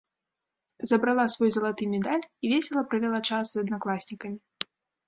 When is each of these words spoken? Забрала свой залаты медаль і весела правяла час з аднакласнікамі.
Забрала 0.91 1.25
свой 1.33 1.53
залаты 1.57 1.83
медаль 1.93 2.27
і 2.27 2.45
весела 2.55 2.81
правяла 2.95 3.19
час 3.33 3.45
з 3.55 3.67
аднакласнікамі. 3.69 4.39